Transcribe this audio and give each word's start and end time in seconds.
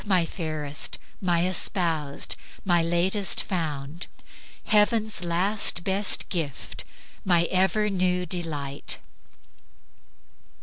My 0.03 0.25
fairest, 0.25 0.97
my 1.21 1.45
espoused, 1.47 2.35
my 2.65 2.81
latest 2.81 3.43
found, 3.43 4.07
Heaven's 4.63 5.23
last, 5.23 5.83
best 5.83 6.27
gift, 6.29 6.83
my 7.23 7.43
ever 7.51 7.87
new 7.87 8.25
delight.'" 8.25 8.97